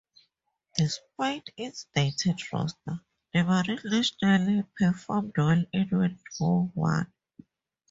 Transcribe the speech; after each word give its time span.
Despite 0.77 1.51
its 1.57 1.85
dated 1.93 2.41
roster, 2.51 3.01
the 3.35 3.43
Marine 3.43 3.81
Nationale 3.83 4.63
performed 4.75 5.31
well 5.37 5.63
in 5.73 5.89
World 5.91 6.17
War 6.39 6.71
One. 6.73 7.13